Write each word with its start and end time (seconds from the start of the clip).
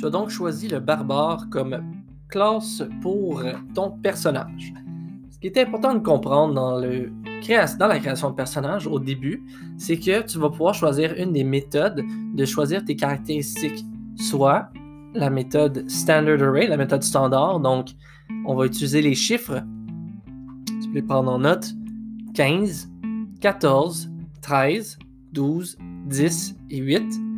Tu 0.00 0.06
as 0.06 0.10
donc 0.10 0.30
choisi 0.30 0.66
le 0.66 0.80
barbare 0.80 1.50
comme 1.50 1.78
classe 2.30 2.82
pour 3.02 3.42
ton 3.74 3.90
personnage. 3.90 4.72
Ce 5.30 5.38
qui 5.38 5.48
est 5.48 5.58
important 5.58 5.92
de 5.92 5.98
comprendre 5.98 6.54
dans, 6.54 6.78
la 6.78 7.98
création 7.98 8.30
de 8.30 8.34
personnage 8.34 8.86
au 8.86 8.98
début, 8.98 9.44
c'est 9.76 9.98
que 9.98 10.26
tu 10.26 10.38
vas 10.38 10.48
pouvoir 10.48 10.72
choisir 10.72 11.12
une 11.18 11.34
des 11.34 11.44
méthodes 11.44 12.02
de 12.34 12.44
choisir 12.46 12.82
tes 12.82 12.96
caractéristiques, 12.96 13.84
soit 14.16 14.70
la 15.12 15.28
méthode 15.28 15.84
Standard 15.90 16.42
Array, 16.42 16.66
la 16.66 16.78
méthode 16.78 17.02
standard. 17.02 17.60
Donc, 17.60 17.90
on 18.46 18.54
va 18.54 18.64
utiliser 18.64 19.02
les 19.02 19.14
chiffres. 19.14 19.62
Tu 20.82 20.88
peux 20.88 20.94
les 20.94 21.02
prendre 21.02 21.30
en 21.30 21.40
note 21.40 21.74
15, 22.32 22.90
14, 23.42 24.10
13, 24.40 24.98
12, 25.34 25.76
10 26.06 26.56
et 26.70 26.78
8. 26.78 27.29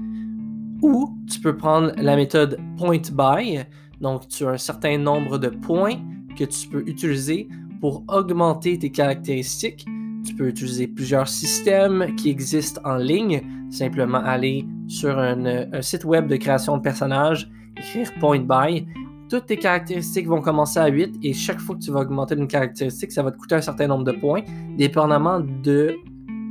Ou 0.82 1.16
tu 1.30 1.40
peux 1.40 1.56
prendre 1.56 1.92
la 1.96 2.16
méthode 2.16 2.58
point 2.76 3.00
by. 3.12 3.60
Donc, 4.00 4.26
tu 4.28 4.44
as 4.44 4.50
un 4.50 4.58
certain 4.58 4.98
nombre 4.98 5.38
de 5.38 5.48
points 5.48 5.96
que 6.36 6.44
tu 6.44 6.68
peux 6.68 6.82
utiliser 6.86 7.48
pour 7.80 8.04
augmenter 8.08 8.78
tes 8.78 8.90
caractéristiques. 8.90 9.86
Tu 10.26 10.34
peux 10.34 10.48
utiliser 10.48 10.88
plusieurs 10.88 11.28
systèmes 11.28 12.14
qui 12.16 12.30
existent 12.30 12.80
en 12.84 12.96
ligne. 12.96 13.42
Simplement 13.70 14.18
aller 14.18 14.66
sur 14.88 15.18
un, 15.18 15.46
un 15.46 15.82
site 15.82 16.04
web 16.04 16.26
de 16.26 16.36
création 16.36 16.76
de 16.76 16.82
personnages, 16.82 17.50
écrire 17.76 18.12
point 18.20 18.40
by. 18.40 18.86
Toutes 19.30 19.46
tes 19.46 19.56
caractéristiques 19.56 20.26
vont 20.26 20.42
commencer 20.42 20.78
à 20.78 20.88
8 20.88 21.20
et 21.22 21.32
chaque 21.32 21.58
fois 21.58 21.76
que 21.76 21.80
tu 21.80 21.90
vas 21.90 22.00
augmenter 22.00 22.34
une 22.34 22.48
caractéristique, 22.48 23.12
ça 23.12 23.22
va 23.22 23.30
te 23.30 23.38
coûter 23.38 23.54
un 23.54 23.62
certain 23.62 23.86
nombre 23.86 24.04
de 24.04 24.12
points, 24.12 24.42
dépendamment 24.76 25.40
de 25.40 25.96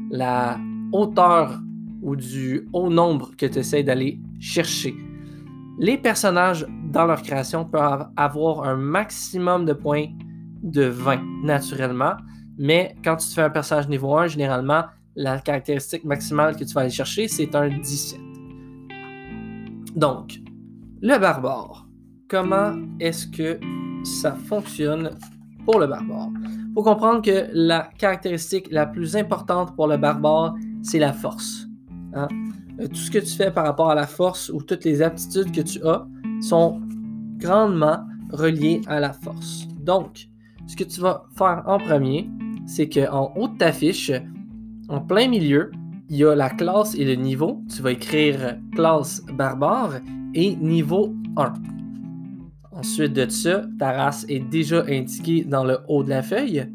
la 0.09 0.57
hauteur 0.91 1.62
ou 2.02 2.16
du 2.16 2.68
haut 2.73 2.90
nombre 2.90 3.32
que 3.38 3.46
tu 3.46 3.60
essaies 3.60 3.84
d'aller 3.84 4.20
chercher. 4.40 4.96
Les 5.80 5.98
personnages 5.98 6.66
dans 6.91 7.05
leur 7.05 7.21
création 7.21 7.66
peuvent 7.66 8.08
avoir 8.16 8.63
un 8.63 8.76
maximum 8.76 9.66
de 9.66 9.74
points 9.74 10.08
de 10.62 10.84
20 10.84 11.21
naturellement, 11.43 12.13
mais 12.58 12.96
quand 13.04 13.16
tu 13.16 13.27
fais 13.30 13.41
un 13.41 13.49
personnage 13.49 13.88
niveau 13.88 14.16
1, 14.16 14.27
généralement, 14.27 14.84
la 15.16 15.40
caractéristique 15.40 16.04
maximale 16.04 16.55
que 16.55 16.63
tu 16.63 16.74
vas 16.74 16.82
aller 16.82 16.90
chercher, 16.90 17.27
c'est 17.27 17.55
un 17.55 17.70
17. 17.70 18.20
Donc, 19.96 20.40
le 21.02 21.18
barbare. 21.18 21.88
Comment 22.30 22.76
est-ce 22.99 23.27
que 23.27 23.60
ça 24.04 24.34
fonctionne 24.34 25.18
pour 25.65 25.80
le 25.80 25.88
barbare? 25.88 26.30
Il 26.43 26.74
faut 26.74 26.84
comprendre 26.84 27.21
que 27.21 27.49
la 27.52 27.90
caractéristique 27.98 28.68
la 28.71 28.86
plus 28.86 29.18
importante 29.18 29.76
pour 29.76 29.88
le 29.88 29.98
barbare, 29.98 30.55
c'est 30.82 30.99
la 30.99 31.12
force. 31.12 31.68
Hein. 32.13 32.27
Euh, 32.79 32.87
tout 32.87 32.95
ce 32.95 33.12
que 33.12 33.20
tu 33.20 33.35
fais 33.35 33.51
par 33.51 33.65
rapport 33.65 33.90
à 33.90 33.95
la 33.95 34.07
force 34.07 34.49
ou 34.49 34.62
toutes 34.62 34.85
les 34.85 35.01
aptitudes 35.01 35.51
que 35.51 35.62
tu 35.62 35.84
as 35.85 36.05
sont 36.41 36.81
grandement 37.37 37.99
reliées 38.31 38.81
à 38.87 38.99
la 38.99 39.13
force. 39.13 39.68
Donc, 39.79 40.27
ce 40.68 40.76
que 40.76 40.84
tu 40.84 41.01
vas 41.01 41.23
faire 41.37 41.63
en 41.65 41.77
premier, 41.77 42.29
c'est 42.65 42.87
qu'en 42.90 43.34
haut 43.35 43.48
de 43.48 43.57
ta 43.57 43.71
fiche, 43.71 44.12
en 44.90 45.01
plein 45.01 45.27
milieu, 45.27 45.71
il 46.09 46.18
y 46.18 46.26
a 46.26 46.35
la 46.35 46.49
classe 46.49 46.95
et 46.95 47.05
le 47.05 47.15
niveau. 47.15 47.62
Tu 47.73 47.81
vas 47.81 47.91
écrire 47.91 48.57
classe 48.75 49.21
barbare 49.34 50.01
et 50.34 50.55
niveau 50.55 51.15
1. 51.37 51.53
Ensuite 52.73 53.13
de 53.13 53.29
ça, 53.29 53.63
ta 53.79 53.91
race 53.91 54.25
est 54.27 54.40
déjà 54.40 54.84
indiquée 54.87 55.43
dans 55.43 55.63
le 55.63 55.79
haut 55.87 56.03
de 56.03 56.09
la 56.09 56.21
feuille. 56.21 56.68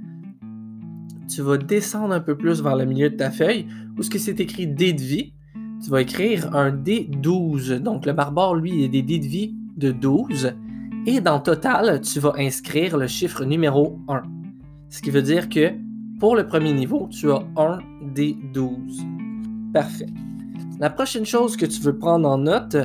Tu 1.29 1.43
vas 1.43 1.57
descendre 1.57 2.15
un 2.15 2.21
peu 2.21 2.37
plus 2.37 2.63
vers 2.63 2.77
le 2.77 2.85
milieu 2.85 3.11
de 3.11 3.17
ta 3.17 3.31
feuille 3.31 3.67
où 3.99 4.03
ce 4.03 4.11
que 4.11 4.19
c'est 4.19 4.41
écrit 4.41 4.67
dé 4.67 4.93
de 4.93 5.01
vie, 5.01 5.33
tu 5.83 5.91
vas 5.91 6.03
écrire 6.03 6.55
un 6.55 6.71
D12. 6.71 7.81
Donc 7.81 8.07
le 8.07 8.13
barbare, 8.13 8.55
lui, 8.55 8.73
il 8.75 8.85
a 8.85 8.89
des 8.89 9.03
dés 9.03 9.19
de 9.19 9.27
vie 9.27 9.55
de 9.77 9.91
12. 9.91 10.55
Et 11.07 11.21
dans 11.21 11.41
total, 11.41 12.00
tu 12.00 12.19
vas 12.21 12.34
inscrire 12.39 12.97
le 12.97 13.06
chiffre 13.06 13.45
numéro 13.45 13.99
1. 14.09 14.23
Ce 14.89 15.03
qui 15.03 15.11
veut 15.11 15.23
dire 15.23 15.49
que 15.49 15.73
pour 16.19 16.34
le 16.34 16.47
premier 16.47 16.73
niveau, 16.73 17.09
tu 17.11 17.31
as 17.31 17.45
1 17.56 17.79
D12. 18.15 19.73
Parfait. 19.73 20.06
La 20.79 20.91
prochaine 20.91 21.27
chose 21.27 21.56
que 21.56 21.67
tu 21.67 21.81
veux 21.81 21.97
prendre 21.97 22.29
en 22.29 22.39
note, 22.39 22.77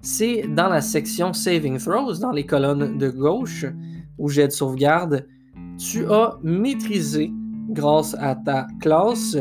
c'est 0.00 0.46
dans 0.48 0.68
la 0.68 0.80
section 0.80 1.32
Saving 1.32 1.78
Throws, 1.78 2.18
dans 2.20 2.32
les 2.32 2.46
colonnes 2.46 2.98
de 2.98 3.08
gauche, 3.10 3.66
où 4.18 4.28
j'ai 4.28 4.46
de 4.46 4.52
sauvegarde, 4.52 5.26
tu 5.78 6.06
as 6.06 6.38
maîtrisé, 6.42 7.30
grâce 7.78 8.16
à 8.18 8.34
ta 8.34 8.66
classe, 8.80 9.36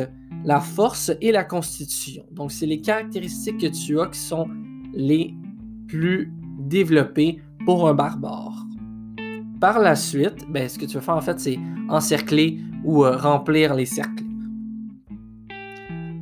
la 0.45 0.59
force 0.59 1.11
et 1.21 1.31
la 1.31 1.43
constitution. 1.43 2.23
Donc, 2.31 2.51
c'est 2.51 2.67
les 2.67 2.81
caractéristiques 2.81 3.57
que 3.57 3.67
tu 3.67 3.99
as 3.99 4.07
qui 4.07 4.19
sont 4.19 4.47
les 4.93 5.33
plus 5.87 6.31
développées 6.59 7.41
pour 7.65 7.89
un 7.89 7.95
barbare. 7.95 8.65
Par 9.59 9.79
la 9.79 9.95
suite, 9.95 10.45
ben, 10.49 10.69
ce 10.69 10.77
que 10.77 10.85
tu 10.85 10.95
vas 10.95 11.01
faire 11.01 11.15
en 11.15 11.21
fait, 11.21 11.39
c'est 11.39 11.57
encercler 11.89 12.59
ou 12.83 13.03
euh, 13.03 13.17
remplir 13.17 13.73
les 13.73 13.87
cercles. 13.87 14.23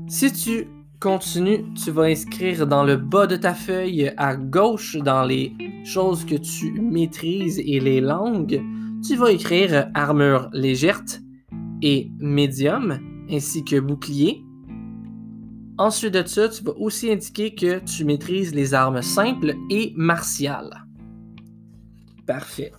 Si 0.08 0.32
tu 0.32 0.68
continues, 1.02 1.66
tu 1.74 1.92
vas 1.92 2.04
inscrire 2.04 2.66
dans 2.66 2.86
le 2.86 2.96
bas 2.96 3.28
de 3.28 3.36
ta 3.36 3.54
feuille 3.54 4.14
à 4.16 4.38
gauche 4.38 4.96
dans 4.96 5.24
les 5.24 5.54
choses 5.84 6.24
que 6.24 6.36
tu 6.36 6.72
maîtrises 6.80 7.60
et 7.60 7.80
les 7.82 8.00
langues, 8.00 8.62
tu 9.06 9.18
vas 9.18 9.32
écrire 9.32 9.90
armure 9.94 10.50
légère 10.54 11.04
et 11.86 12.10
médium 12.18 13.00
ainsi 13.30 13.64
que 13.64 13.80
bouclier. 13.80 14.44
Ensuite 15.78 16.16
de 16.16 16.26
ça, 16.26 16.50
tu 16.50 16.64
vas 16.64 16.74
aussi 16.78 17.12
indiquer 17.12 17.54
que 17.54 17.80
tu 17.80 18.06
maîtrises 18.06 18.56
les 18.56 18.74
armes 18.74 19.02
simples 19.04 19.54
et 19.70 19.94
martiales. 19.96 20.86
Parfait. 22.26 22.72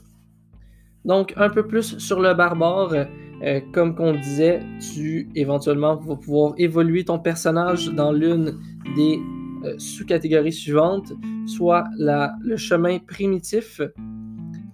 Donc, 1.05 1.33
un 1.37 1.51
peu 1.51 1.67
plus 1.67 1.99
sur 1.99 2.21
le 2.21 2.35
barbare. 2.35 3.07
Euh, 3.43 3.61
comme 3.73 3.95
qu'on 3.95 4.15
disait, 4.15 4.61
tu 4.95 5.29
éventuellement 5.35 5.97
vas 5.97 6.17
pouvoir 6.17 6.55
évoluer 6.57 7.05
ton 7.05 7.19
personnage 7.19 7.89
dans 7.93 8.11
l'une 8.11 8.59
des 8.97 9.21
euh, 9.65 9.75
sous-catégories 9.79 10.55
suivantes, 10.55 11.13
soit 11.47 11.85
le 11.99 12.57
chemin 12.57 12.99
primitif, 12.99 13.83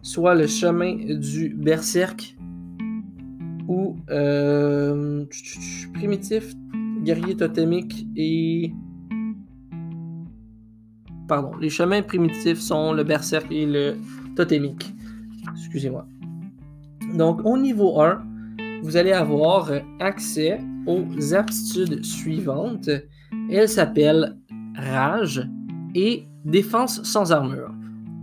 soit 0.03 0.37
le 0.37 0.47
chemin 0.47 0.95
du 1.19 1.49
berserk, 1.49 2.37
euh, 4.11 5.25
primitif, 5.95 6.55
guerrier 7.03 7.37
totémique 7.37 8.07
et. 8.17 8.73
Pardon, 11.29 11.53
les 11.61 11.71
chemins 11.71 12.03
primitifs 12.03 12.59
sont 12.59 12.93
le 12.93 13.05
berserk 13.05 13.51
et 13.51 13.65
le 13.65 13.97
totémique. 14.37 14.93
Excusez-moi. 15.57 16.07
Donc, 17.15 17.45
au 17.45 17.57
niveau 17.57 18.01
1, 18.01 18.23
vous 18.83 18.97
allez 18.97 19.13
avoir 19.13 19.71
accès 20.01 20.59
aux 20.87 21.35
aptitudes 21.35 22.05
suivantes. 22.05 22.91
Elles 23.51 23.69
s'appellent 23.69 24.37
rage 24.77 25.49
et 25.95 26.25
défense 26.45 27.03
sans 27.03 27.33
armure. 27.33 27.73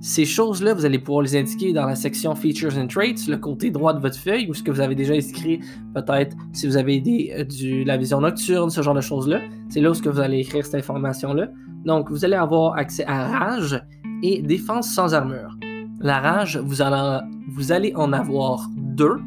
Ces 0.02 0.24
choses-là, 0.24 0.74
vous 0.74 0.86
allez 0.86 1.00
pouvoir 1.00 1.24
les 1.24 1.36
indiquer 1.36 1.74
dans 1.74 1.86
la 1.86 1.96
section 1.96 2.34
Features 2.34 2.78
and 2.78 2.88
Traits, 2.88 3.28
le 3.28 3.38
côté 3.38 3.70
droit 3.70 3.94
de 3.94 4.00
votre 4.00 4.18
feuille, 4.18 4.50
ou 4.50 4.54
ce 4.54 4.64
que 4.64 4.72
vous 4.72 4.80
avez 4.80 4.96
déjà 4.96 5.14
inscrit, 5.14 5.60
peut-être 5.94 6.38
si 6.54 6.68
vous 6.68 6.78
avez 6.78 7.02
des, 7.02 7.34
euh, 7.38 7.44
du, 7.44 7.84
la 7.84 7.98
vision 7.98 8.22
nocturne, 8.22 8.70
ce 8.70 8.82
genre 8.82 8.94
de 8.94 9.02
choses-là. 9.02 9.42
C'est 9.68 9.82
là 9.82 9.92
où 9.92 9.94
vous 9.94 10.20
allez 10.20 10.40
écrire 10.40 10.66
cette 10.66 10.76
information-là. 10.76 11.50
Donc, 11.84 12.10
vous 12.10 12.24
allez 12.24 12.36
avoir 12.36 12.78
accès 12.78 13.04
à 13.08 13.28
rage 13.28 13.82
et 14.24 14.42
défense 14.42 14.90
sans 14.94 15.14
armure. 15.14 15.58
La 16.00 16.20
rage, 16.20 16.58
vous 16.58 16.82
allez, 16.82 17.20
vous 17.50 17.74
allez 17.74 17.94
en 17.96 18.14
avoir 18.14 18.70
deux 18.78 19.18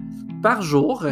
par 0.43 0.63
jour 0.63 1.07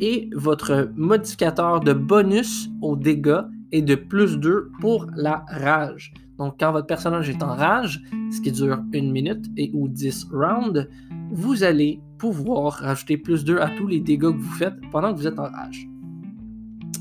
et 0.00 0.28
votre 0.34 0.90
modificateur 0.96 1.80
de 1.80 1.94
bonus 1.94 2.68
aux 2.82 2.94
dégâts 2.94 3.40
est 3.72 3.82
de 3.82 3.94
plus 3.94 4.38
2 4.38 4.70
pour 4.80 5.06
la 5.16 5.44
rage. 5.48 6.12
Donc, 6.38 6.54
quand 6.58 6.72
votre 6.72 6.86
personnage 6.86 7.28
est 7.28 7.42
en 7.42 7.54
rage, 7.54 8.00
ce 8.30 8.40
qui 8.40 8.52
dure 8.52 8.80
une 8.92 9.10
minute 9.10 9.46
et 9.56 9.70
ou 9.74 9.88
10 9.88 10.28
rounds, 10.32 10.88
vous 11.30 11.64
allez 11.64 12.00
pouvoir 12.18 12.74
rajouter 12.74 13.16
plus 13.16 13.44
2 13.44 13.58
à 13.58 13.68
tous 13.70 13.86
les 13.86 14.00
dégâts 14.00 14.32
que 14.32 14.38
vous 14.38 14.54
faites 14.54 14.74
pendant 14.92 15.12
que 15.12 15.18
vous 15.18 15.26
êtes 15.26 15.38
en 15.38 15.50
rage. 15.50 15.88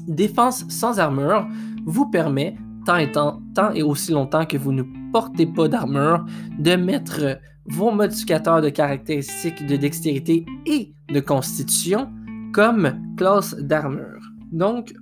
Défense 0.07 0.65
sans 0.69 0.99
armure 0.99 1.47
vous 1.85 2.09
permet, 2.09 2.55
tant 2.85 2.97
et, 2.97 3.11
tant, 3.11 3.41
tant 3.53 3.71
et 3.73 3.83
aussi 3.83 4.11
longtemps 4.11 4.45
que 4.45 4.57
vous 4.57 4.71
ne 4.71 4.83
portez 5.11 5.45
pas 5.45 5.67
d'armure, 5.67 6.25
de 6.59 6.75
mettre 6.75 7.39
vos 7.65 7.91
modificateurs 7.91 8.61
de 8.61 8.69
caractéristiques 8.69 9.65
de 9.65 9.75
dextérité 9.75 10.45
et 10.65 10.93
de 11.13 11.19
constitution 11.19 12.09
comme 12.53 12.93
classe 13.17 13.55
d'armure. 13.55 14.21
Donc, 14.51 14.93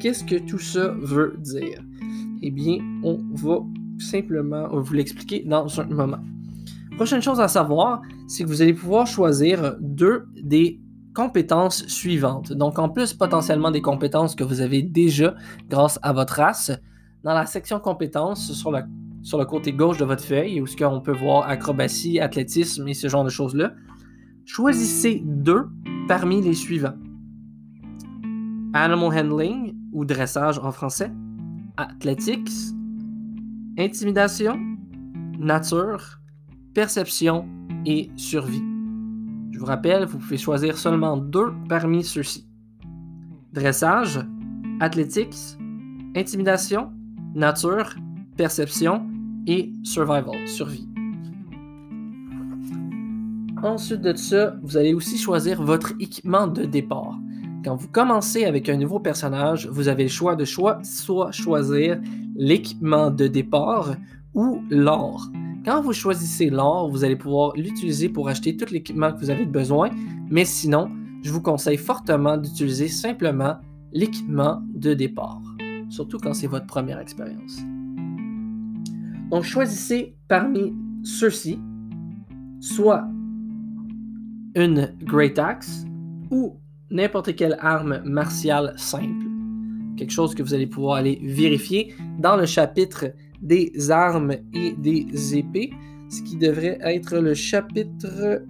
qu'est-ce 0.00 0.24
que 0.24 0.36
tout 0.36 0.58
ça 0.58 0.94
veut 1.00 1.36
dire? 1.38 1.82
Eh 2.42 2.50
bien, 2.50 2.78
on 3.02 3.18
va 3.34 3.58
simplement 3.98 4.68
vous 4.70 4.94
l'expliquer 4.94 5.44
dans 5.44 5.80
un 5.80 5.86
moment. 5.86 6.20
Prochaine 6.96 7.22
chose 7.22 7.40
à 7.40 7.48
savoir, 7.48 8.02
c'est 8.26 8.44
que 8.44 8.48
vous 8.48 8.62
allez 8.62 8.74
pouvoir 8.74 9.06
choisir 9.06 9.76
deux 9.80 10.26
des 10.42 10.80
compétences 11.14 11.86
suivantes. 11.86 12.52
Donc, 12.52 12.78
en 12.78 12.88
plus 12.88 13.12
potentiellement 13.14 13.70
des 13.70 13.82
compétences 13.82 14.34
que 14.34 14.44
vous 14.44 14.60
avez 14.60 14.82
déjà 14.82 15.34
grâce 15.68 15.98
à 16.02 16.12
votre 16.12 16.34
race, 16.34 16.72
dans 17.24 17.34
la 17.34 17.46
section 17.46 17.80
compétences 17.80 18.52
sur 18.52 18.70
le 19.38 19.44
côté 19.44 19.72
gauche 19.72 19.98
de 19.98 20.04
votre 20.04 20.22
feuille, 20.22 20.60
où 20.60 20.66
ce 20.66 20.76
qu'on 20.76 21.00
peut 21.00 21.16
voir 21.16 21.48
acrobatie, 21.48 22.20
athlétisme 22.20 22.86
et 22.86 22.94
ce 22.94 23.08
genre 23.08 23.24
de 23.24 23.30
choses-là. 23.30 23.72
Choisissez 24.44 25.22
deux 25.24 25.66
parmi 26.06 26.40
les 26.40 26.54
suivants. 26.54 26.94
Animal 28.72 29.18
handling 29.18 29.74
ou 29.92 30.04
dressage 30.04 30.58
en 30.58 30.70
français, 30.72 31.10
athletics, 31.78 32.50
intimidation, 33.78 34.58
nature, 35.38 36.18
perception 36.74 37.48
et 37.86 38.10
survie. 38.16 38.62
Je 39.52 39.60
vous 39.60 39.64
rappelle, 39.64 40.04
vous 40.04 40.18
pouvez 40.18 40.38
choisir 40.38 40.76
seulement 40.76 41.16
deux 41.16 41.52
parmi 41.68 42.02
ceux-ci. 42.02 42.48
Dressage, 43.52 44.18
athletics, 44.80 45.56
intimidation, 46.16 46.90
nature, 47.36 47.94
perception 48.36 49.08
et 49.46 49.72
survival, 49.84 50.48
survie. 50.48 50.88
Ensuite 53.62 54.00
de 54.00 54.14
ça, 54.14 54.56
vous 54.62 54.76
allez 54.76 54.94
aussi 54.94 55.16
choisir 55.16 55.62
votre 55.62 55.92
équipement 56.00 56.48
de 56.48 56.64
départ. 56.64 57.18
Quand 57.64 57.74
vous 57.74 57.88
commencez 57.88 58.44
avec 58.44 58.68
un 58.68 58.76
nouveau 58.76 59.00
personnage, 59.00 59.66
vous 59.66 59.88
avez 59.88 60.04
le 60.04 60.08
choix 60.08 60.36
de 60.36 60.44
choix, 60.44 60.78
soit 60.84 61.32
choisir 61.32 62.00
l'équipement 62.36 63.10
de 63.10 63.26
départ 63.26 63.96
ou 64.34 64.62
l'or. 64.70 65.28
Quand 65.64 65.82
vous 65.82 65.92
choisissez 65.92 66.50
l'or, 66.50 66.88
vous 66.88 67.02
allez 67.02 67.16
pouvoir 67.16 67.52
l'utiliser 67.56 68.08
pour 68.08 68.28
acheter 68.28 68.56
tout 68.56 68.72
l'équipement 68.72 69.12
que 69.12 69.18
vous 69.18 69.30
avez 69.30 69.44
besoin, 69.44 69.90
mais 70.30 70.44
sinon, 70.44 70.88
je 71.22 71.32
vous 71.32 71.42
conseille 71.42 71.76
fortement 71.76 72.36
d'utiliser 72.36 72.86
simplement 72.86 73.56
l'équipement 73.92 74.62
de 74.72 74.94
départ, 74.94 75.42
surtout 75.88 76.18
quand 76.18 76.34
c'est 76.34 76.46
votre 76.46 76.66
première 76.66 77.00
expérience. 77.00 77.58
Donc, 79.30 79.42
choisissez 79.42 80.16
parmi 80.28 80.74
ceux-ci 81.02 81.58
soit 82.60 83.08
une 84.54 84.94
Great 85.02 85.38
Axe 85.40 85.84
ou 86.30 86.56
n'importe 86.90 87.34
quelle 87.34 87.56
arme 87.60 88.02
martiale 88.04 88.74
simple. 88.76 89.26
Quelque 89.96 90.12
chose 90.12 90.34
que 90.34 90.42
vous 90.42 90.54
allez 90.54 90.66
pouvoir 90.66 90.96
aller 90.96 91.18
vérifier 91.22 91.94
dans 92.18 92.36
le 92.36 92.46
chapitre 92.46 93.06
des 93.42 93.90
armes 93.90 94.34
et 94.52 94.72
des 94.72 95.36
épées, 95.36 95.70
ce 96.08 96.22
qui 96.22 96.36
devrait 96.36 96.78
être 96.82 97.18
le 97.18 97.34
chapitre, 97.34 98.42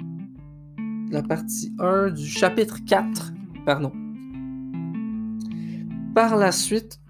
la 1.10 1.22
partie 1.22 1.72
1 1.78 2.10
du 2.10 2.26
chapitre 2.26 2.78
4, 2.86 3.32
pardon. 3.64 3.92
Par 6.14 6.36
la 6.36 6.52
suite, 6.52 7.00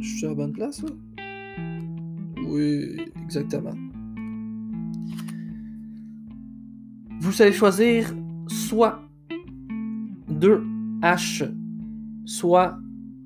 je 0.00 0.16
suis 0.16 0.26
à 0.26 0.34
bonne 0.34 0.52
place? 0.52 0.84
Oui, 2.46 2.96
exactement. 3.24 3.74
Vous 7.20 7.42
allez 7.42 7.52
choisir 7.52 8.14
soit 8.46 9.00
deux 10.28 10.62
haches, 11.02 11.44
soit 12.24 12.76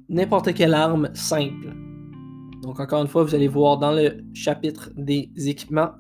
n'importe 0.08 0.54
quelle 0.54 0.74
arme 0.74 1.10
simple. 1.14 1.74
Donc 2.62 2.78
encore 2.78 3.02
une 3.02 3.08
fois, 3.08 3.24
vous 3.24 3.34
allez 3.34 3.48
voir 3.48 3.78
dans 3.78 3.92
le 3.92 4.24
chapitre 4.34 4.90
des 4.96 5.30
équipements, 5.36 5.90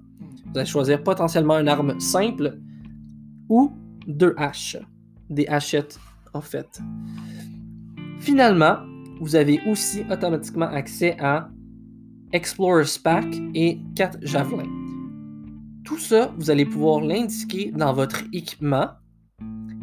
vous 0.52 0.58
allez 0.58 0.68
choisir 0.68 1.02
potentiellement 1.02 1.58
une 1.58 1.68
arme 1.68 1.98
simple 1.98 2.58
ou 3.48 3.72
deux 4.06 4.34
haches, 4.36 4.76
des 5.28 5.46
hachettes 5.48 5.98
en 6.34 6.40
fait. 6.40 6.80
Finalement, 8.20 8.76
vous 9.20 9.34
avez 9.34 9.60
aussi 9.66 10.04
automatiquement 10.10 10.66
accès 10.66 11.16
à 11.20 11.48
Explorer's 12.32 12.96
Pack 12.98 13.26
et 13.54 13.80
4 13.96 14.18
javelins. 14.22 14.70
Tout 15.84 15.98
ça, 15.98 16.32
vous 16.38 16.50
allez 16.50 16.64
pouvoir 16.64 17.00
l'indiquer 17.00 17.72
dans 17.72 17.92
votre 17.92 18.22
équipement 18.32 18.88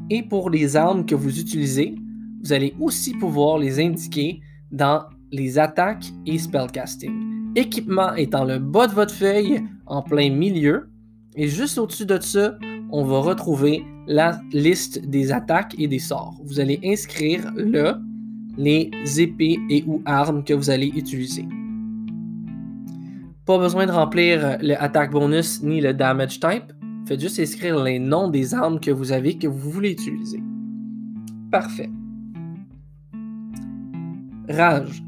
et 0.10 0.24
pour 0.24 0.50
les 0.50 0.76
armes 0.76 1.06
que 1.06 1.16
vous 1.16 1.40
utilisez, 1.40 1.96
vous 2.44 2.54
allez 2.54 2.74
aussi 2.80 3.14
pouvoir 3.14 3.58
les 3.58 3.80
indiquer 3.80 4.42
dans 4.72 5.04
les 5.32 5.60
attaques 5.60 6.06
et 6.26 6.38
spellcasting. 6.38 7.54
Équipement 7.56 8.14
est 8.14 8.34
le 8.34 8.60
bas 8.60 8.88
de 8.88 8.94
votre 8.94 9.14
feuille, 9.14 9.62
en 9.86 10.02
plein 10.02 10.30
milieu. 10.30 10.90
Et 11.36 11.48
juste 11.48 11.78
au-dessus 11.78 12.06
de 12.06 12.20
ça, 12.20 12.58
on 12.92 13.04
va 13.04 13.20
retrouver 13.20 13.84
la 14.08 14.40
liste 14.52 15.06
des 15.08 15.32
attaques 15.32 15.76
et 15.78 15.88
des 15.88 16.00
sorts. 16.00 16.36
Vous 16.44 16.60
allez 16.60 16.80
inscrire 16.84 17.52
là 17.56 18.00
les 18.58 18.92
épées 19.18 19.60
et 19.70 19.84
ou 19.88 20.02
armes 20.06 20.44
que 20.44 20.54
vous 20.54 20.70
allez 20.70 20.88
utiliser. 20.88 21.46
Pas 23.46 23.58
besoin 23.58 23.86
de 23.86 23.92
remplir 23.92 24.58
le 24.62 24.82
attack 24.82 25.12
bonus 25.12 25.64
ni 25.64 25.82
le 25.82 25.94
damage 25.94 26.40
type. 26.40 26.74
Faites 27.10 27.22
juste 27.22 27.40
inscrire 27.40 27.84
les 27.84 27.98
noms 27.98 28.28
des 28.28 28.54
armes 28.54 28.80
que 28.80 28.92
vous 28.92 29.12
avez 29.12 29.36
que 29.36 29.48
vous 29.48 29.72
voulez 29.72 29.94
utiliser. 29.94 30.44
Parfait. 31.52 31.90
Rage. 34.48 35.02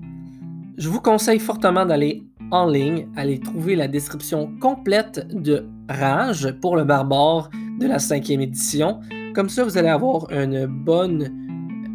Je 0.80 0.90
vous 0.90 1.00
conseille 1.00 1.38
fortement 1.38 1.86
d'aller 1.86 2.24
en 2.50 2.68
ligne, 2.68 3.08
aller 3.16 3.40
trouver 3.40 3.76
la 3.76 3.88
description 3.88 4.52
complète 4.60 5.28
de 5.32 5.68
Rage 5.90 6.52
pour 6.60 6.76
le 6.76 6.86
barbare 6.86 7.52
de 7.80 7.86
la 7.86 8.00
cinquième 8.00 8.42
édition. 8.42 9.02
Comme 9.36 9.50
ça, 9.50 9.64
vous 9.64 9.78
allez 9.78 9.90
avoir 9.90 10.28
une 10.32 10.66
bonne 10.66 11.30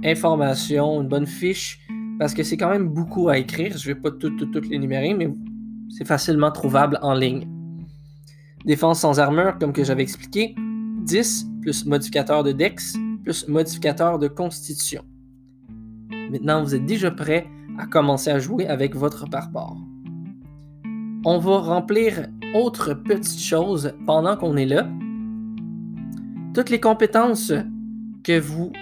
information, 0.04 1.02
une 1.02 1.08
bonne 1.08 1.26
fiche, 1.26 1.80
parce 2.20 2.32
que 2.32 2.44
c'est 2.44 2.56
quand 2.56 2.70
même 2.70 2.86
beaucoup 2.86 3.28
à 3.28 3.38
écrire. 3.38 3.76
Je 3.76 3.90
ne 3.90 3.94
vais 3.94 4.00
pas 4.00 4.12
tout, 4.12 4.30
tout, 4.36 4.46
tout 4.46 4.62
mais 4.70 5.34
c'est 5.88 6.06
facilement 6.06 6.52
trouvable 6.52 6.96
en 7.02 7.12
ligne. 7.12 7.55
Défense 8.66 9.00
sans 9.00 9.20
armure, 9.20 9.58
comme 9.60 9.72
que 9.72 9.84
j'avais 9.84 10.02
expliqué, 10.02 10.56
10 11.04 11.46
plus 11.62 11.86
modificateur 11.86 12.42
de 12.42 12.50
Dex 12.50 12.96
plus 13.22 13.46
modificateur 13.46 14.18
de 14.18 14.26
Constitution. 14.26 15.02
Maintenant, 16.30 16.64
vous 16.64 16.74
êtes 16.74 16.84
déjà 16.84 17.12
prêt 17.12 17.46
à 17.78 17.86
commencer 17.86 18.30
à 18.30 18.40
jouer 18.40 18.66
avec 18.66 18.96
votre 18.96 19.28
barbare. 19.28 19.76
On 21.24 21.38
va 21.38 21.58
remplir 21.58 22.26
autre 22.54 22.94
petite 22.94 23.40
chose 23.40 23.92
pendant 24.04 24.36
qu'on 24.36 24.56
est 24.56 24.66
là. 24.66 24.88
Toutes 26.52 26.70
les 26.70 26.80
compétences 26.80 27.52
que 28.24 28.40
vous 28.40 28.72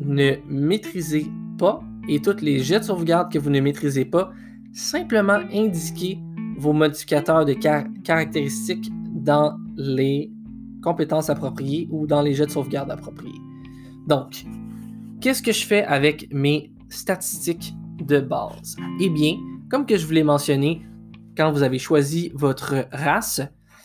ne 0.00 0.36
maîtrisez 0.48 1.26
pas 1.58 1.82
et 2.08 2.20
toutes 2.20 2.40
les 2.40 2.60
jets 2.60 2.80
de 2.80 2.84
sauvegarde 2.84 3.30
que 3.30 3.38
vous 3.38 3.50
ne 3.50 3.60
maîtrisez 3.60 4.06
pas, 4.06 4.32
simplement 4.72 5.40
indiquez 5.52 6.18
vos 6.58 6.72
modificateurs 6.72 7.44
de 7.44 7.52
caractéristiques 7.52 8.90
dans 9.12 9.56
les 9.76 10.30
compétences 10.82 11.30
appropriées 11.30 11.88
ou 11.90 12.06
dans 12.06 12.22
les 12.22 12.34
jets 12.34 12.46
de 12.46 12.50
sauvegarde 12.50 12.90
appropriés. 12.90 13.40
Donc, 14.06 14.44
qu'est-ce 15.20 15.42
que 15.42 15.52
je 15.52 15.66
fais 15.66 15.84
avec 15.84 16.28
mes 16.32 16.72
statistiques 16.88 17.74
de 17.98 18.20
base? 18.20 18.76
Eh 19.00 19.08
bien, 19.08 19.36
comme 19.70 19.84
que 19.84 19.96
je 19.96 20.06
vous 20.06 20.12
l'ai 20.12 20.22
mentionné, 20.22 20.82
quand 21.36 21.50
vous 21.50 21.62
avez 21.62 21.78
choisi 21.78 22.30
votre 22.34 22.86
race, 22.92 23.40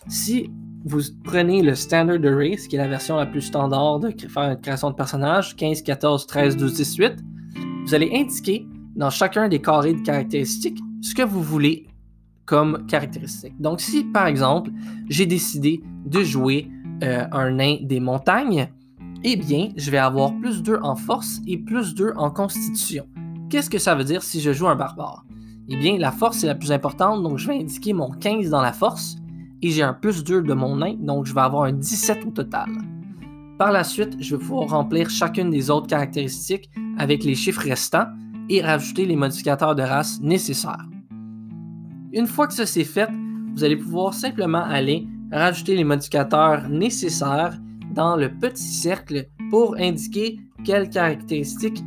si 0.07 0.49
vous 0.85 1.01
prenez 1.23 1.61
le 1.61 1.75
Standard 1.75 2.19
Array, 2.23 2.57
ce 2.57 2.67
qui 2.67 2.75
est 2.75 2.79
la 2.79 2.87
version 2.87 3.17
la 3.17 3.25
plus 3.25 3.41
standard 3.41 3.99
de 3.99 4.09
faire 4.27 4.43
une 4.43 4.61
création 4.61 4.89
de 4.89 4.95
personnage, 4.95 5.55
15, 5.55 5.83
14, 5.83 6.25
13, 6.25 6.57
12, 6.57 6.73
18, 6.73 7.13
vous 7.85 7.93
allez 7.95 8.11
indiquer 8.13 8.65
dans 8.95 9.09
chacun 9.09 9.47
des 9.47 9.59
carrés 9.59 9.93
de 9.93 10.01
caractéristiques 10.01 10.79
ce 11.01 11.13
que 11.13 11.23
vous 11.23 11.41
voulez 11.41 11.87
comme 12.45 12.85
caractéristique. 12.87 13.59
Donc, 13.59 13.81
si 13.81 14.03
par 14.03 14.27
exemple, 14.27 14.71
j'ai 15.09 15.25
décidé 15.25 15.81
de 16.05 16.23
jouer 16.23 16.69
euh, 17.03 17.25
un 17.31 17.51
nain 17.51 17.77
des 17.81 17.99
montagnes, 17.99 18.69
eh 19.23 19.35
bien, 19.35 19.69
je 19.75 19.91
vais 19.91 19.97
avoir 19.97 20.33
plus 20.39 20.63
2 20.63 20.79
en 20.81 20.95
force 20.95 21.39
et 21.47 21.57
plus 21.57 21.93
2 21.93 22.13
en 22.15 22.31
constitution. 22.31 23.05
Qu'est-ce 23.49 23.69
que 23.69 23.77
ça 23.77 23.95
veut 23.95 24.03
dire 24.03 24.23
si 24.23 24.41
je 24.41 24.51
joue 24.51 24.67
un 24.67 24.75
barbare? 24.75 25.25
Eh 25.69 25.77
bien, 25.77 25.97
la 25.97 26.11
force 26.11 26.43
est 26.43 26.47
la 26.47 26.55
plus 26.55 26.71
importante, 26.71 27.21
donc 27.23 27.37
je 27.37 27.47
vais 27.47 27.55
indiquer 27.55 27.93
mon 27.93 28.09
15 28.09 28.49
dans 28.49 28.61
la 28.61 28.73
force 28.73 29.17
et 29.61 29.69
j'ai 29.69 29.83
un 29.83 29.93
plus 29.93 30.23
2 30.23 30.41
de 30.41 30.53
mon 30.53 30.77
nain, 30.77 30.95
donc 30.99 31.25
je 31.25 31.33
vais 31.33 31.41
avoir 31.41 31.63
un 31.63 31.73
17 31.73 32.25
au 32.25 32.31
total. 32.31 32.69
Par 33.57 33.71
la 33.71 33.83
suite, 33.83 34.17
je 34.19 34.35
vais 34.35 34.43
pouvoir 34.43 34.69
remplir 34.69 35.09
chacune 35.09 35.51
des 35.51 35.69
autres 35.69 35.87
caractéristiques 35.87 36.69
avec 36.97 37.23
les 37.23 37.35
chiffres 37.35 37.61
restants 37.61 38.07
et 38.49 38.61
rajouter 38.61 39.05
les 39.05 39.15
modificateurs 39.15 39.75
de 39.75 39.83
race 39.83 40.19
nécessaires. 40.19 40.87
Une 42.13 42.27
fois 42.27 42.47
que 42.47 42.53
ça 42.53 42.65
c'est 42.65 42.83
fait, 42.83 43.09
vous 43.55 43.63
allez 43.63 43.77
pouvoir 43.77 44.13
simplement 44.13 44.63
aller 44.63 45.07
rajouter 45.31 45.77
les 45.77 45.85
modificateurs 45.85 46.67
nécessaires 46.67 47.57
dans 47.93 48.17
le 48.17 48.29
petit 48.29 48.63
cercle 48.63 49.27
pour 49.49 49.75
indiquer 49.77 50.39
quelles 50.65 50.89
caractéristiques, 50.89 51.81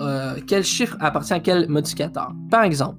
euh, 0.00 0.38
quel 0.46 0.64
chiffre 0.64 0.98
appartient 1.00 1.32
à 1.32 1.40
quel 1.40 1.66
modificateur. 1.68 2.34
Par 2.50 2.62
exemple, 2.62 2.98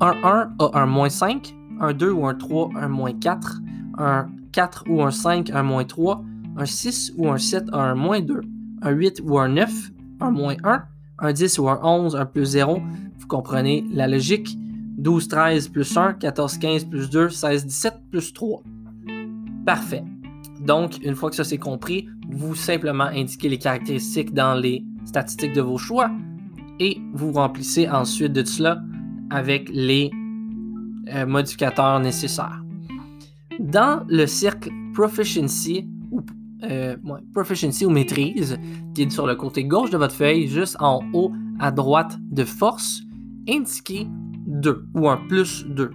un 0.00 0.14
1 0.22 0.54
a 0.60 0.78
un 0.80 0.86
moins 0.86 1.08
5, 1.08 1.54
un 1.80 1.92
2 1.92 2.10
ou 2.12 2.26
un 2.26 2.34
3 2.34 2.70
un 2.76 2.88
moins 2.88 3.12
4, 3.12 3.60
un 3.98 4.26
4 4.52 4.84
ou 4.88 5.02
un 5.02 5.10
5 5.10 5.50
un 5.50 5.62
moins 5.64 5.84
3, 5.84 6.22
un 6.56 6.66
6 6.66 7.14
ou 7.16 7.28
un 7.28 7.38
7 7.38 7.64
a 7.72 7.78
un 7.78 7.94
moins 7.96 8.20
2, 8.20 8.40
un 8.82 8.90
8 8.90 9.22
ou 9.24 9.40
un 9.40 9.48
9 9.48 9.90
un 10.20 10.30
moins 10.30 10.54
1, 10.62 10.84
un 11.18 11.32
10 11.32 11.58
ou 11.58 11.68
un 11.68 11.80
11 11.82 12.14
un 12.14 12.26
plus 12.26 12.44
0. 12.44 12.80
Vous 13.18 13.26
comprenez 13.26 13.84
la 13.90 14.06
logique 14.06 14.56
12, 15.04 15.28
13 15.28 15.68
plus 15.68 15.96
1, 15.96 16.14
14, 16.14 16.58
15 16.58 16.84
plus 16.86 17.10
2, 17.10 17.28
16, 17.28 17.66
17 17.66 17.94
plus 18.10 18.32
3. 18.32 18.62
Parfait. 19.66 20.02
Donc, 20.60 20.98
une 21.04 21.14
fois 21.14 21.28
que 21.28 21.36
ça 21.36 21.44
c'est 21.44 21.58
compris, 21.58 22.08
vous 22.30 22.54
simplement 22.54 23.04
indiquez 23.04 23.50
les 23.50 23.58
caractéristiques 23.58 24.32
dans 24.32 24.54
les 24.54 24.82
statistiques 25.04 25.52
de 25.52 25.60
vos 25.60 25.76
choix 25.76 26.10
et 26.80 26.98
vous 27.12 27.32
remplissez 27.32 27.86
ensuite 27.86 28.32
de 28.32 28.42
cela 28.44 28.80
avec 29.28 29.68
les 29.70 30.10
euh, 31.12 31.26
modificateurs 31.26 32.00
nécessaires. 32.00 32.62
Dans 33.60 34.04
le 34.08 34.26
cercle 34.26 34.70
Proficiency 34.94 35.86
ou, 36.12 36.22
euh, 36.62 36.96
proficiency 37.34 37.84
ou 37.84 37.90
maîtrise, 37.90 38.56
qui 38.94 39.02
est 39.02 39.10
sur 39.10 39.26
le 39.26 39.34
côté 39.34 39.64
gauche 39.64 39.90
de 39.90 39.98
votre 39.98 40.14
feuille, 40.14 40.46
juste 40.46 40.76
en 40.80 41.00
haut 41.12 41.30
à 41.58 41.70
droite 41.70 42.16
de 42.30 42.44
force, 42.44 43.02
indiquez 43.48 44.06
2 44.64 44.88
ou 44.94 45.08
un 45.08 45.18
plus 45.28 45.66
2. 45.66 45.90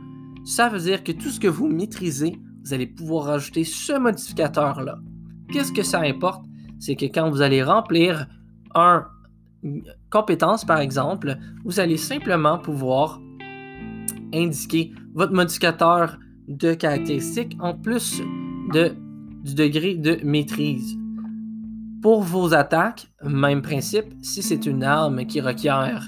Ça 0.45 0.69
veut 0.69 0.79
dire 0.79 1.03
que 1.03 1.11
tout 1.11 1.29
ce 1.29 1.39
que 1.39 1.47
vous 1.47 1.67
maîtrisez, 1.67 2.39
vous 2.63 2.73
allez 2.73 2.87
pouvoir 2.87 3.25
rajouter 3.25 3.63
ce 3.63 3.97
modificateur-là. 3.97 4.99
Qu'est-ce 5.51 5.73
que 5.73 5.83
ça 5.83 6.01
importe? 6.01 6.45
C'est 6.79 6.95
que 6.95 7.05
quand 7.05 7.29
vous 7.29 7.41
allez 7.41 7.63
remplir 7.63 8.27
un 8.75 9.05
compétence, 10.09 10.63
par 10.63 10.79
exemple, 10.79 11.37
vous 11.65 11.79
allez 11.79 11.97
simplement 11.97 12.57
pouvoir 12.59 13.19
indiquer 14.33 14.93
votre 15.13 15.33
modificateur 15.33 16.17
de 16.47 16.73
caractéristiques 16.73 17.57
en 17.59 17.73
plus 17.73 18.21
du 18.71 19.55
degré 19.55 19.95
de 19.95 20.19
maîtrise. 20.23 20.95
Pour 22.01 22.21
vos 22.21 22.53
attaques, 22.53 23.11
même 23.23 23.61
principe, 23.61 24.13
si 24.21 24.41
c'est 24.41 24.65
une 24.65 24.83
arme 24.83 25.25
qui 25.25 25.41
requiert 25.41 26.07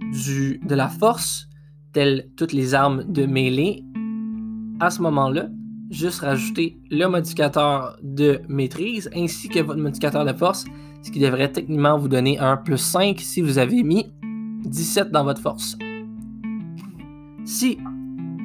de 0.00 0.74
la 0.74 0.88
force, 0.88 1.49
telles 1.92 2.28
toutes 2.36 2.52
les 2.52 2.74
armes 2.74 3.04
de 3.04 3.26
mêlée, 3.26 3.84
à 4.80 4.90
ce 4.90 5.02
moment-là, 5.02 5.48
juste 5.90 6.20
rajouter 6.20 6.80
le 6.90 7.06
modificateur 7.06 7.96
de 8.02 8.40
maîtrise 8.48 9.10
ainsi 9.14 9.48
que 9.48 9.60
votre 9.60 9.80
modificateur 9.80 10.24
de 10.24 10.32
force, 10.32 10.64
ce 11.02 11.10
qui 11.10 11.18
devrait 11.18 11.50
techniquement 11.50 11.98
vous 11.98 12.08
donner 12.08 12.38
un 12.38 12.56
plus 12.56 12.78
5 12.78 13.18
si 13.20 13.40
vous 13.40 13.58
avez 13.58 13.82
mis 13.82 14.06
17 14.64 15.10
dans 15.10 15.24
votre 15.24 15.40
force. 15.40 15.76
Si 17.44 17.78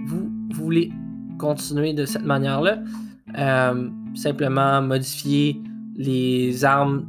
vous 0.07 0.29
voulez 0.53 0.91
continuer 1.37 1.93
de 1.93 2.05
cette 2.05 2.25
manière-là, 2.25 2.79
euh, 3.37 3.89
simplement 4.15 4.81
modifier 4.81 5.61
les 5.95 6.65
armes 6.65 7.05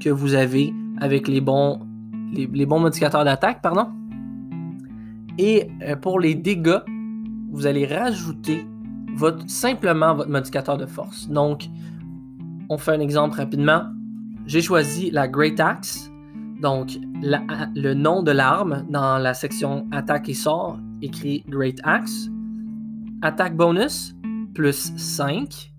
que 0.00 0.10
vous 0.10 0.34
avez 0.34 0.72
avec 1.00 1.28
les 1.28 1.40
bons, 1.40 1.80
les, 2.32 2.66
bons 2.66 2.80
modificateurs 2.80 3.24
d'attaque, 3.24 3.60
pardon. 3.62 3.88
Et 5.42 5.70
euh, 5.80 5.96
pour 5.96 6.20
les 6.20 6.34
dégâts, 6.34 6.82
vous 7.50 7.66
allez 7.66 7.86
rajouter 7.86 8.66
simplement 9.46 10.14
votre 10.14 10.28
modificateur 10.28 10.76
de 10.76 10.84
force. 10.84 11.30
Donc, 11.30 11.64
on 12.68 12.76
fait 12.76 12.92
un 12.92 13.00
exemple 13.00 13.38
rapidement. 13.38 13.84
J'ai 14.44 14.60
choisi 14.60 15.10
la 15.10 15.28
Great 15.28 15.58
Axe. 15.58 16.10
Donc, 16.60 16.98
le 17.22 17.94
nom 17.94 18.22
de 18.22 18.32
l'arme 18.32 18.84
dans 18.90 19.16
la 19.16 19.32
section 19.32 19.86
attaque 19.92 20.28
et 20.28 20.34
sort 20.34 20.78
écrit 21.00 21.42
Great 21.48 21.80
Axe. 21.84 22.28
Attaque 23.22 23.56
bonus, 23.56 24.14
plus 24.54 24.92
5. 24.98 25.72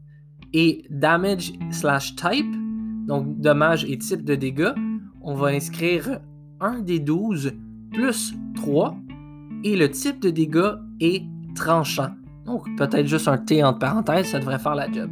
Et 0.54 0.86
damage 0.90 1.54
slash 1.70 2.16
type, 2.16 2.52
donc 3.08 3.40
dommage 3.40 3.86
et 3.86 3.98
type 4.00 4.26
de 4.26 4.34
dégâts, 4.34 4.74
on 5.22 5.36
va 5.36 5.50
inscrire 5.50 6.20
un 6.60 6.80
des 6.80 6.98
12 6.98 7.54
plus 7.94 8.34
3. 8.56 8.98
Et 9.64 9.76
le 9.76 9.90
type 9.92 10.20
de 10.22 10.30
dégâts 10.30 10.74
est 11.00 11.24
tranchant. 11.56 12.12
Donc 12.46 12.66
peut-être 12.78 13.08
juste 13.08 13.28
un 13.28 13.38
T 13.38 13.64
entre 13.64 13.80
parenthèses, 13.80 14.28
ça 14.28 14.40
devrait 14.40 14.60
faire 14.60 14.76
la 14.76 14.92
job. 14.92 15.12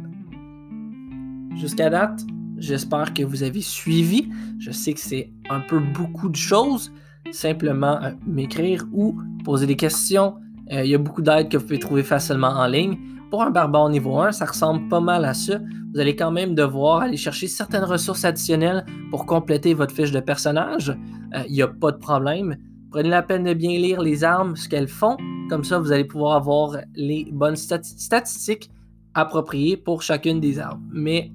Jusqu'à 1.56 1.90
date, 1.90 2.24
j'espère 2.56 3.14
que 3.14 3.22
vous 3.22 3.42
avez 3.42 3.60
suivi. 3.60 4.28
Je 4.58 4.70
sais 4.70 4.92
que 4.92 5.00
c'est 5.00 5.32
un 5.48 5.60
peu 5.60 5.78
beaucoup 5.78 6.28
de 6.28 6.36
choses. 6.36 6.92
Simplement 7.32 8.02
euh, 8.02 8.10
m'écrire 8.26 8.86
ou 8.92 9.16
poser 9.44 9.66
des 9.66 9.76
questions. 9.76 10.36
Euh, 10.72 10.84
il 10.84 10.90
y 10.90 10.94
a 10.94 10.98
beaucoup 10.98 11.22
d'aides 11.22 11.48
que 11.48 11.56
vous 11.56 11.64
pouvez 11.64 11.78
trouver 11.78 12.02
facilement 12.02 12.48
en 12.48 12.66
ligne. 12.66 12.96
Pour 13.30 13.42
un 13.42 13.50
barbare 13.50 13.88
niveau 13.90 14.18
1, 14.18 14.32
ça 14.32 14.46
ressemble 14.46 14.88
pas 14.88 15.00
mal 15.00 15.24
à 15.24 15.34
ça. 15.34 15.58
Vous 15.92 16.00
allez 16.00 16.16
quand 16.16 16.32
même 16.32 16.54
devoir 16.54 17.02
aller 17.02 17.16
chercher 17.16 17.46
certaines 17.46 17.84
ressources 17.84 18.24
additionnelles 18.24 18.84
pour 19.10 19.26
compléter 19.26 19.74
votre 19.74 19.94
fiche 19.94 20.10
de 20.10 20.20
personnage. 20.20 20.90
Euh, 21.34 21.42
il 21.46 21.52
n'y 21.52 21.62
a 21.62 21.68
pas 21.68 21.92
de 21.92 21.98
problème. 21.98 22.56
Prenez 22.90 23.08
la 23.08 23.22
peine 23.22 23.44
de 23.44 23.54
bien 23.54 23.78
lire 23.78 24.00
les 24.00 24.24
armes, 24.24 24.56
ce 24.56 24.68
qu'elles 24.68 24.88
font. 24.88 25.16
Comme 25.48 25.62
ça, 25.62 25.78
vous 25.78 25.92
allez 25.92 26.04
pouvoir 26.04 26.36
avoir 26.36 26.78
les 26.94 27.28
bonnes 27.30 27.56
statistiques 27.56 28.70
appropriées 29.14 29.76
pour 29.76 30.02
chacune 30.02 30.40
des 30.40 30.58
armes. 30.58 30.82
Mais 30.92 31.30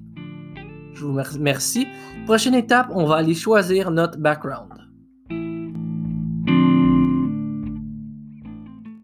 je 0.92 1.04
vous 1.04 1.14
remercie. 1.14 1.86
Prochaine 2.26 2.54
étape, 2.54 2.88
on 2.90 3.06
va 3.06 3.16
aller 3.16 3.34
choisir 3.34 3.90
notre 3.90 4.18
background. 4.18 4.75